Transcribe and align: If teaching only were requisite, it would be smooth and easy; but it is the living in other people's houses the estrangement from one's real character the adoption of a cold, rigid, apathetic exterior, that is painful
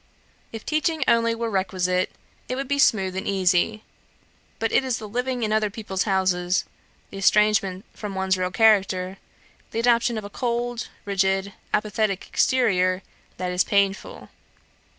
If 0.51 0.65
teaching 0.65 1.03
only 1.07 1.35
were 1.35 1.51
requisite, 1.51 2.11
it 2.49 2.55
would 2.55 2.67
be 2.67 2.79
smooth 2.79 3.15
and 3.15 3.27
easy; 3.27 3.83
but 4.57 4.71
it 4.71 4.83
is 4.83 4.97
the 4.97 5.07
living 5.07 5.43
in 5.43 5.53
other 5.53 5.69
people's 5.69 6.05
houses 6.05 6.65
the 7.11 7.19
estrangement 7.19 7.85
from 7.93 8.15
one's 8.15 8.35
real 8.35 8.49
character 8.49 9.19
the 9.69 9.79
adoption 9.79 10.17
of 10.17 10.23
a 10.23 10.27
cold, 10.31 10.87
rigid, 11.05 11.53
apathetic 11.71 12.27
exterior, 12.27 13.03
that 13.37 13.51
is 13.51 13.63
painful 13.63 14.29